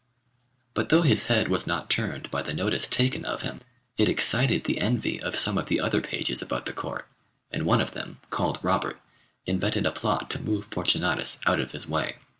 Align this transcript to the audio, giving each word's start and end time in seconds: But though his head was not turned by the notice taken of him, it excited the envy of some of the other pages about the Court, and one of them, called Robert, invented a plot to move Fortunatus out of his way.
But 0.73 0.89
though 0.89 1.03
his 1.03 1.27
head 1.27 1.47
was 1.47 1.67
not 1.67 1.91
turned 1.91 2.31
by 2.31 2.41
the 2.41 2.55
notice 2.55 2.87
taken 2.87 3.23
of 3.23 3.43
him, 3.43 3.61
it 3.99 4.09
excited 4.09 4.63
the 4.63 4.79
envy 4.79 5.21
of 5.21 5.35
some 5.35 5.59
of 5.59 5.67
the 5.67 5.79
other 5.79 6.01
pages 6.01 6.41
about 6.41 6.65
the 6.65 6.73
Court, 6.73 7.07
and 7.51 7.67
one 7.67 7.81
of 7.81 7.91
them, 7.91 8.19
called 8.31 8.57
Robert, 8.63 8.99
invented 9.45 9.85
a 9.85 9.91
plot 9.91 10.31
to 10.31 10.41
move 10.41 10.65
Fortunatus 10.71 11.39
out 11.45 11.59
of 11.59 11.69
his 11.69 11.87
way. 11.87 12.15